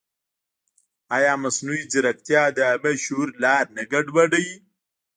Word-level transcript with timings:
ایا 1.17 1.33
مصنوعي 1.43 1.83
ځیرکتیا 1.91 2.43
د 2.55 2.57
عامه 2.69 2.91
شعور 3.03 3.29
لار 3.43 3.65
نه 3.75 3.83
ګډوډوي؟ 3.91 4.57